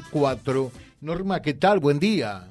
[0.00, 0.70] 2004.
[1.00, 1.78] Norma, ¿qué tal?
[1.78, 2.44] Buen día.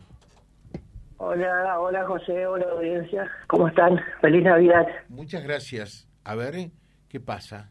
[1.17, 3.29] Hola, hola José, hola audiencia.
[3.47, 3.99] ¿Cómo están?
[4.21, 4.87] Feliz Navidad.
[5.09, 6.07] Muchas gracias.
[6.23, 6.71] A ver,
[7.09, 7.69] ¿qué pasa?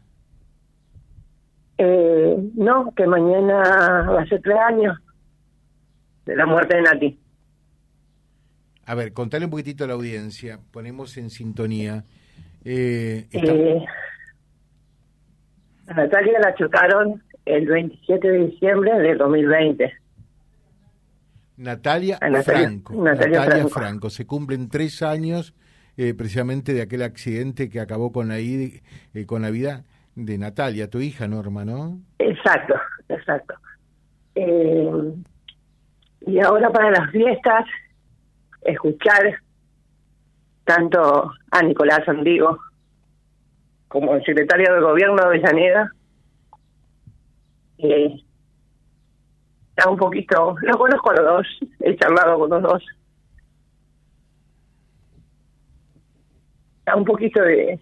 [1.77, 4.97] Eh, no, que mañana va a ser tres años
[6.25, 7.19] de la muerte de Nati.
[8.85, 10.59] A ver, contale un poquitito a la audiencia.
[10.71, 12.03] Ponemos en sintonía.
[12.65, 13.85] Eh, eh,
[15.87, 19.91] a Natalia la chocaron el 27 de diciembre del 2020.
[21.57, 22.93] Natalia, Franco.
[23.03, 24.09] Natalia, Franco.
[24.09, 25.53] Se cumplen tres años
[25.97, 28.81] eh, precisamente de aquel accidente que acabó con la, eh,
[29.25, 29.83] con la vida
[30.15, 31.99] de Natalia, tu hija, Norma, ¿no?
[32.19, 32.75] Exacto,
[33.09, 33.55] exacto.
[34.35, 35.13] Eh,
[36.27, 37.65] y ahora para las fiestas,
[38.61, 39.41] escuchar
[40.65, 42.59] tanto a Nicolás Andigo
[43.87, 45.91] como el secretario de gobierno de Avellaneda,
[47.79, 48.21] eh,
[49.69, 51.47] está un poquito, lo conozco a los dos,
[51.79, 52.83] he charlado con los dos.
[56.79, 57.79] Está un poquito de,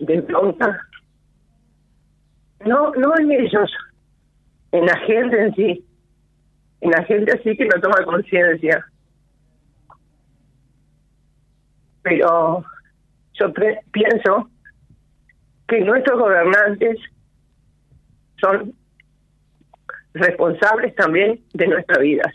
[0.00, 0.80] de bronca.
[2.66, 3.70] No, no en ellos,
[4.72, 5.86] en la gente en sí.
[6.80, 8.84] En la gente así que no toma conciencia.
[12.02, 12.64] Pero
[13.34, 13.52] yo
[13.90, 14.50] pienso
[15.66, 16.98] que nuestros gobernantes
[18.40, 18.74] son
[20.14, 22.32] responsables también de nuestras vidas.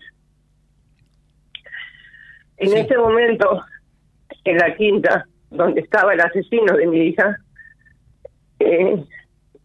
[2.58, 3.64] En ese momento,
[4.44, 7.38] en la quinta, donde estaba el asesino de mi hija,
[8.59, 9.03] eh,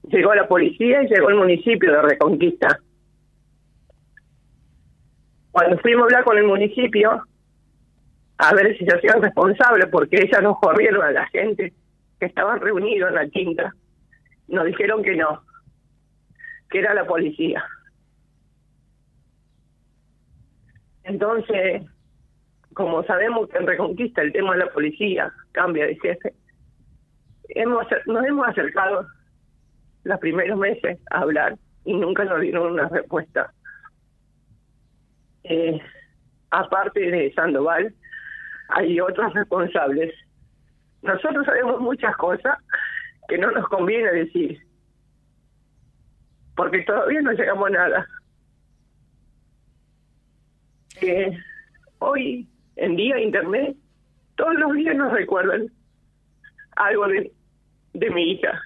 [0.05, 2.79] llegó la policía y llegó el municipio de Reconquista.
[5.51, 7.23] Cuando fuimos a hablar con el municipio,
[8.39, 11.73] a ver si se hacían responsables, porque ellas nos corrieron a la gente
[12.19, 13.75] que estaban reunidos en la quinta,
[14.49, 15.43] nos dijeron que no,
[16.71, 17.65] que era la policía.
[21.05, 21.83] Entonces,
[22.73, 26.35] como sabemos que en Reconquista el tema de la policía cambia de jefe,
[27.51, 29.07] hemos, nos hemos acercado
[30.05, 33.53] los primeros meses a hablar y nunca nos dieron una respuesta.
[35.45, 35.81] Eh,
[36.51, 37.95] aparte de Sandoval,
[38.69, 40.15] hay otros responsables.
[41.03, 42.59] Nosotros sabemos muchas cosas
[43.29, 44.59] que no nos conviene decir,
[46.57, 48.09] porque todavía no llegamos a nada.
[51.01, 51.37] Que
[51.99, 53.77] hoy en día Internet,
[54.37, 55.69] todos los días nos recuerdan
[56.77, 57.33] algo de,
[57.93, 58.61] de mi hija.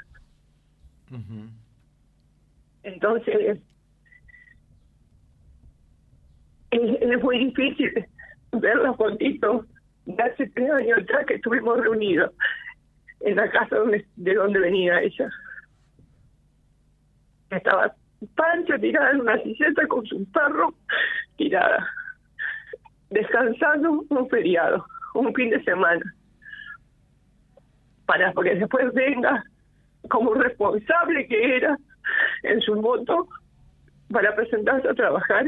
[2.83, 3.59] Entonces,
[6.71, 8.07] es, muy difícil
[8.53, 9.67] ver los fotitos
[10.07, 12.33] de hace tres años atrás que estuvimos reunidos
[13.21, 15.31] en la casa donde, de donde venía ella.
[17.51, 17.95] Estaba
[18.35, 20.75] Pancho tirada en una silleta con su perro
[21.37, 21.87] tirada,
[23.11, 26.03] descansando un feriado, un fin de semana,
[28.07, 29.45] para que después venga
[30.11, 31.79] como responsable que era
[32.43, 33.29] en su moto
[34.11, 35.45] para presentarse a trabajar,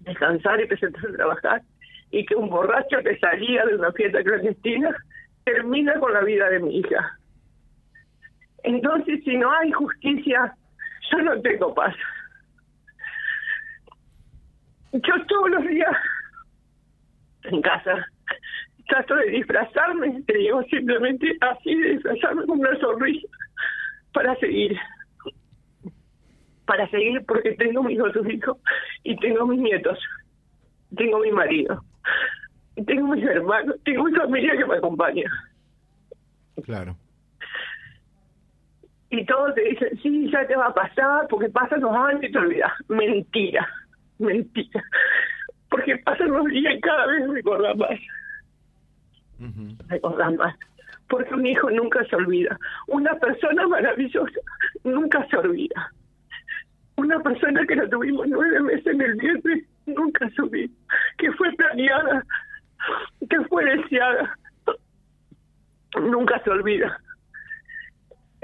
[0.00, 1.62] descansar y presentarse a trabajar,
[2.10, 4.94] y que un borracho que salía de una fiesta clandestina
[5.44, 7.18] termina con la vida de mi hija.
[8.64, 10.56] Entonces, si no hay justicia,
[11.10, 11.94] yo no tengo paz.
[14.92, 15.96] Yo todos los días
[17.44, 18.06] en casa
[18.86, 23.26] trato de disfrazarme, te digo simplemente así, de disfrazarme con una sonrisa
[24.12, 24.76] para seguir.
[26.66, 28.58] Para seguir porque tengo mis otros hijos
[29.02, 29.98] y tengo mis nietos,
[30.96, 31.82] tengo mi marido,
[32.86, 35.30] tengo mis hermanos, tengo mi familia que me acompaña.
[36.62, 36.96] Claro.
[39.16, 42.32] Y todos te dicen, sí, ya te va a pasar, porque pasan los años y
[42.32, 42.72] te olvidas.
[42.88, 43.68] Mentira,
[44.18, 44.82] mentira.
[45.70, 48.00] Porque pasan los días y cada vez me recordás más.
[49.38, 50.56] Uh más.
[51.08, 52.58] Porque un hijo nunca se olvida.
[52.88, 54.40] Una persona maravillosa
[54.82, 55.92] nunca se olvida.
[56.96, 60.74] Una persona que la tuvimos nueve meses en el vientre nunca se olvida.
[61.18, 62.24] Que fue planeada,
[63.30, 64.36] que fue deseada.
[66.00, 67.00] Nunca se olvida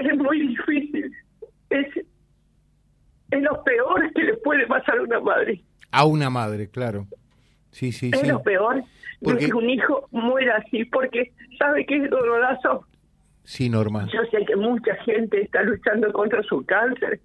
[0.09, 1.11] es muy difícil.
[1.69, 1.87] Es,
[3.31, 5.61] es lo peor que le puede pasar a una madre.
[5.91, 7.07] A una madre, claro.
[7.71, 8.83] Sí, sí, es lo peor
[9.21, 9.47] porque...
[9.47, 12.85] que un hijo muera así, porque sabe que es doloroso.
[13.43, 14.07] Sí, Norma.
[14.13, 17.19] Yo sé que mucha gente está luchando contra su cáncer,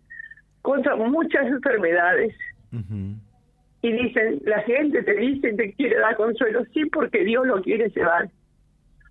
[0.62, 2.34] contra muchas enfermedades.
[3.82, 7.88] Y dicen, la gente te dice, te quiere dar consuelo, sí, porque Dios lo quiere
[7.90, 8.28] llevar.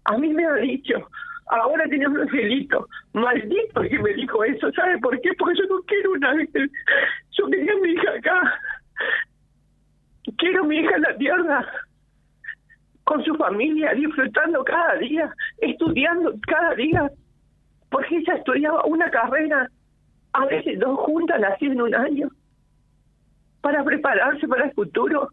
[0.06, 1.09] A mí me ha dicho,
[1.47, 5.31] ahora tiene un angelito, maldito que me dijo eso, ¿sabe por qué?
[5.38, 6.33] Porque yo no quiero una
[7.38, 7.95] yo quería a mi
[10.38, 11.65] quiero mi hija en la tierra,
[13.03, 17.12] con su familia, disfrutando cada día, estudiando cada día,
[17.89, 19.69] porque ella estudiaba una carrera,
[20.33, 22.30] a veces dos juntas, así en un año,
[23.62, 25.30] para prepararse para el futuro.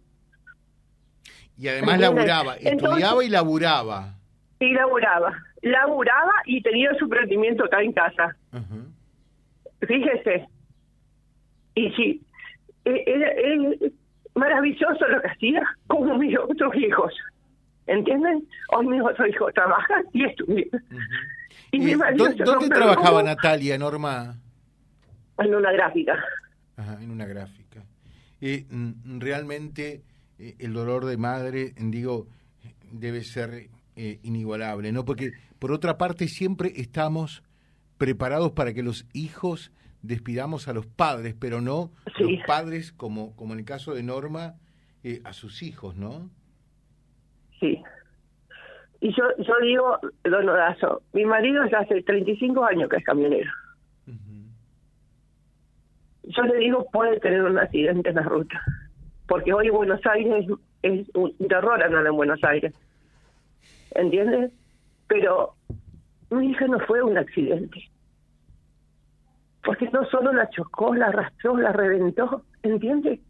[1.57, 4.22] Y además laburaba, estudiaba y laburaba.
[4.63, 8.37] Y laburaba, laburaba y tenía su rendimiento acá en casa.
[9.81, 10.47] Fíjese.
[11.75, 12.23] Y sí,
[12.85, 13.33] e-, era,
[14.37, 17.13] maravilloso lo que hacía, como mis otros hijos.
[17.89, 18.47] ¿Entienden?
[18.69, 20.69] Hoy mis otros hijos trabajan y estudian.
[21.73, 24.37] y ¿Dónde, trabajaba Natalia, Norma?
[25.39, 26.25] En una gráfica.
[26.77, 27.83] Ajá, en una gráfica.
[28.41, 28.65] Eh,
[29.19, 30.03] realmente
[30.39, 32.29] eh, el dolor de madre, digo,
[32.93, 35.05] debe ser eh, inigualable, ¿no?
[35.05, 37.43] Porque por otra parte siempre estamos
[37.99, 39.73] preparados para que los hijos
[40.03, 44.57] despidamos a los padres, pero no los padres, como, como en el caso de Norma,
[45.05, 46.31] eh, a sus hijos, ¿no?
[47.61, 47.83] Sí.
[49.01, 50.47] Y yo, yo digo, don
[51.13, 53.51] mi marido ya hace 35 años que es camionero.
[56.25, 58.61] Yo le digo, puede tener un accidente en la ruta,
[59.27, 60.47] porque hoy Buenos Aires
[60.83, 62.73] es, un terror andar en Buenos Aires.
[63.95, 64.53] ¿Entiendes?
[65.09, 65.55] Pero
[66.31, 67.93] mi hija no fue un accidente
[69.65, 73.21] porque no solo la chocó, la arrastró, la reventó, ¿entiendes?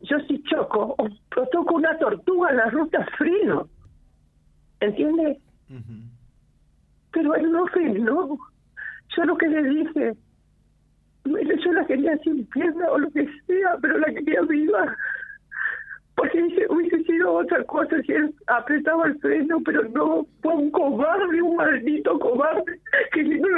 [0.00, 1.08] Yo si choco o,
[1.52, 3.68] toco una tortuga en la ruta freno,
[4.80, 5.38] ¿entiendes?
[7.12, 8.38] Pero él no frenó.
[9.16, 10.14] Yo lo que le dije,
[11.24, 14.96] yo la quería sin pierna o lo que sea, pero la quería viva
[16.68, 21.56] hubiese sido otra cosa si él apretaba el freno, pero no, fue un cobarde, un
[21.56, 22.80] maldito cobarde,
[23.12, 23.48] que si no,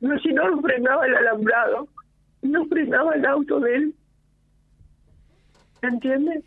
[0.00, 1.88] no, si no frenaba el alambrado,
[2.42, 3.94] no frenaba el auto de él.
[5.82, 6.44] ¿Entiendes?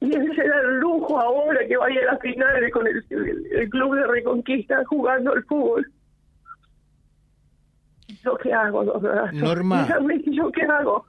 [0.00, 3.04] Y ese era el lujo ahora que vaya a la final con el,
[3.52, 5.92] el, club de Reconquista jugando al fútbol.
[8.24, 8.82] ¿Yo qué hago,
[9.32, 9.88] Norma.
[10.26, 11.06] ¿yo qué hago?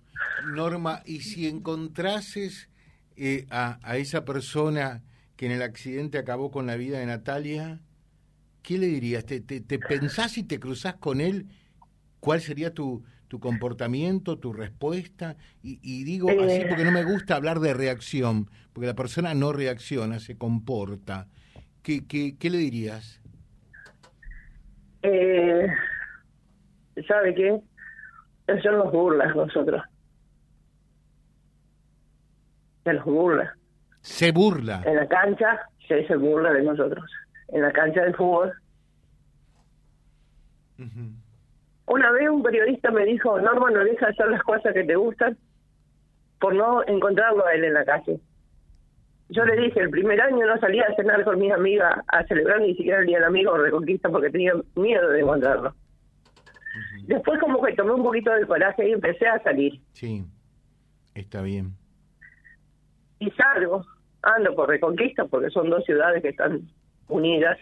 [0.53, 2.69] Norma, ¿y si encontrases
[3.15, 5.03] eh, a, a, esa persona
[5.35, 7.79] que en el accidente acabó con la vida de Natalia,
[8.61, 9.25] ¿qué le dirías?
[9.25, 11.47] ¿Te, te, pensás y te cruzás con él?
[12.19, 15.35] ¿Cuál sería tu, tu comportamiento, tu respuesta?
[15.61, 16.65] Y, digo así eh.
[16.67, 21.27] porque no me gusta hablar de reacción, porque la persona no reacciona, se comporta.
[21.81, 23.21] ¿Qué, qué, qué le dirías?
[25.01, 25.67] Eh,
[27.07, 27.59] ¿Sabe qué?
[28.61, 29.81] Son los burlas nosotros
[32.83, 33.55] se los burla.
[34.01, 34.83] Se burla.
[34.85, 37.09] En la cancha se, se burla de nosotros.
[37.49, 38.53] En la cancha de fútbol.
[41.85, 45.37] Una vez un periodista me dijo, Norma, no deja hacer las cosas que te gustan
[46.39, 48.19] por no encontrarlo a él en la calle.
[49.29, 52.59] Yo le dije, el primer año no salía a cenar con mis amigas a celebrar
[52.59, 55.73] ni siquiera el Día del Amigo o Reconquista porque tenía miedo de encontrarlo.
[57.03, 59.79] Después como que tomé un poquito de coraje y empecé a salir.
[59.93, 60.25] Sí,
[61.15, 61.75] está bien
[63.25, 63.85] y salgo,
[64.21, 66.61] ando por Reconquista porque son dos ciudades que están
[67.07, 67.57] unidas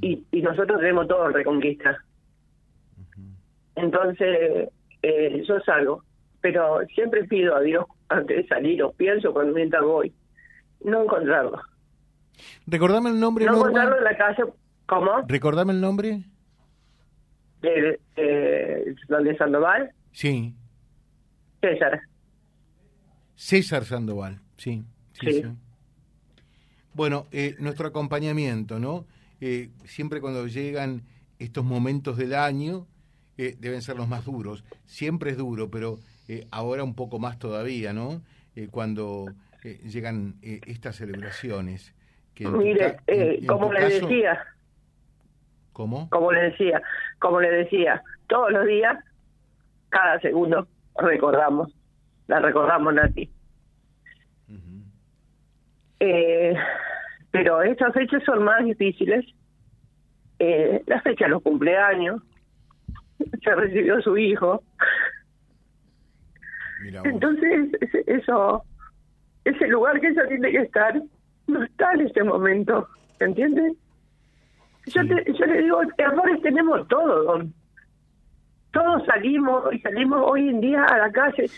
[0.00, 1.98] y, y nosotros tenemos todo en Reconquista.
[3.74, 4.68] Entonces,
[5.02, 6.02] eh, yo salgo,
[6.40, 10.12] pero siempre pido a Dios antes de salir, o pienso cuando mientras voy,
[10.84, 11.60] no encontrarlo.
[12.66, 13.46] Recordame el nombre.
[13.46, 14.44] No encontrarlo en la calle,
[14.86, 15.22] ¿cómo?
[15.28, 16.22] Recordame el nombre.
[17.60, 19.90] De, eh, de Sandoval.
[20.12, 20.54] Sí.
[21.60, 22.00] César.
[23.38, 24.82] César Sandoval, sí.
[25.12, 25.44] sí,
[26.92, 29.06] Bueno, eh, nuestro acompañamiento, ¿no?
[29.40, 31.02] Eh, siempre cuando llegan
[31.38, 32.88] estos momentos del año,
[33.36, 34.64] eh, deben ser los más duros.
[34.86, 36.00] Siempre es duro, pero
[36.50, 38.22] ahora un poco más todavía, ¿no?
[38.72, 39.26] cuando
[39.84, 41.94] llegan estas celebraciones.
[42.34, 42.96] Que Mire,
[43.46, 44.44] como le decía.
[45.72, 46.10] ¿Cómo?
[46.10, 46.82] Como le decía,
[47.20, 48.98] como le decía, todos los días,
[49.90, 50.66] cada segundo,
[50.96, 51.77] recordamos
[52.28, 53.28] la recordamos, Nati.
[56.00, 56.54] eh,
[57.30, 59.24] pero estas fechas son más difíciles.
[60.38, 62.22] Eh, la fecha de los cumpleaños,
[63.42, 64.62] se recibió su hijo.
[67.04, 67.70] Entonces,
[68.06, 68.62] eso,
[69.44, 71.02] ese lugar que ella tiene que estar,
[71.48, 73.72] no está en este momento, ¿entiendes?
[74.86, 77.46] Yo, yo le digo, errores tenemos todos,
[78.70, 81.50] Todos salimos y salimos hoy en día a la calle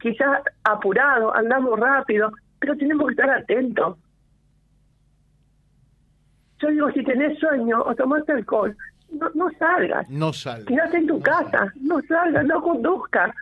[0.00, 3.98] quizás apurado, andamos rápido, pero tenemos que estar atentos.
[6.60, 8.76] Yo digo, si tenés sueño o tomaste alcohol,
[9.12, 10.08] no, no salgas.
[10.10, 10.66] No salgas.
[10.66, 13.34] Quédate en tu casa, no salgas, no conduzcas.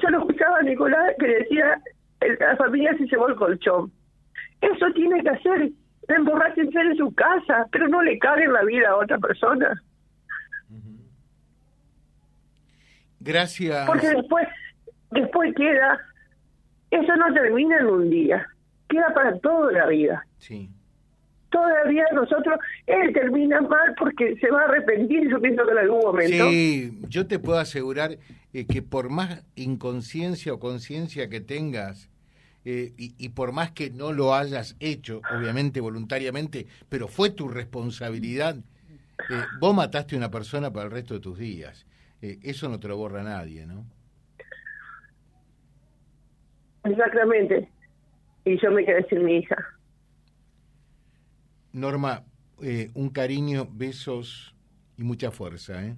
[0.00, 1.80] Yo lo escuchaba a Nicolás que decía,
[2.38, 3.90] la familia se llevó el colchón.
[4.60, 5.70] Eso tiene que hacer,
[6.08, 9.82] emborrachense en su casa, pero no le caguen la vida a otra persona.
[13.20, 13.86] Gracias.
[13.86, 14.48] Porque después,
[15.10, 15.98] después queda,
[16.90, 18.46] eso no termina en un día,
[18.88, 20.26] queda para toda la vida.
[20.38, 20.70] Sí.
[21.50, 26.00] Todavía nosotros, él termina mal porque se va a arrepentir, yo pienso que en algún
[26.00, 26.48] momento.
[26.48, 28.18] Sí, yo te puedo asegurar
[28.52, 32.08] eh, que por más inconsciencia o conciencia que tengas,
[32.64, 37.48] eh, y, y, por más que no lo hayas hecho, obviamente voluntariamente, pero fue tu
[37.48, 38.56] responsabilidad,
[39.28, 41.86] eh, vos mataste a una persona para el resto de tus días.
[42.22, 43.86] Eh, eso no te lo borra nadie, ¿no?
[46.90, 47.68] Exactamente.
[48.44, 49.56] Y yo me quedé sin mi hija.
[51.72, 52.24] Norma,
[52.62, 54.54] eh, un cariño, besos
[54.96, 55.96] y mucha fuerza, ¿eh?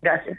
[0.00, 0.38] Gracias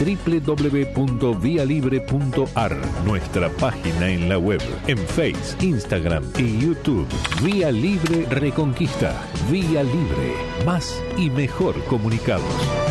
[0.00, 7.08] www.vialibre.ar, nuestra página en la web, en Face, Instagram y YouTube.
[7.44, 9.14] Vía Libre Reconquista.
[9.50, 10.32] Vía Libre.
[10.64, 12.89] Más y mejor comunicados.